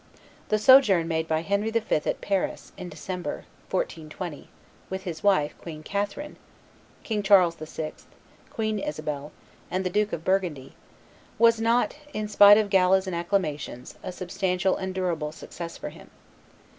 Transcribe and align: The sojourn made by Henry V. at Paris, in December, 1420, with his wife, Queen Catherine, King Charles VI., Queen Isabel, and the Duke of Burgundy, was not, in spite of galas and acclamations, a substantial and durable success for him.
The 0.49 0.57
sojourn 0.57 1.07
made 1.07 1.27
by 1.27 1.41
Henry 1.41 1.69
V. 1.69 1.79
at 1.95 2.21
Paris, 2.21 2.71
in 2.75 2.89
December, 2.89 3.45
1420, 3.69 4.49
with 4.89 5.03
his 5.03 5.21
wife, 5.21 5.53
Queen 5.59 5.83
Catherine, 5.83 6.37
King 7.03 7.21
Charles 7.21 7.53
VI., 7.57 7.93
Queen 8.49 8.79
Isabel, 8.79 9.31
and 9.69 9.85
the 9.85 9.91
Duke 9.91 10.11
of 10.11 10.25
Burgundy, 10.25 10.73
was 11.37 11.61
not, 11.61 11.97
in 12.13 12.27
spite 12.27 12.57
of 12.57 12.71
galas 12.71 13.05
and 13.05 13.15
acclamations, 13.15 13.93
a 14.01 14.11
substantial 14.11 14.75
and 14.75 14.95
durable 14.95 15.31
success 15.31 15.77
for 15.77 15.89
him. 15.89 16.09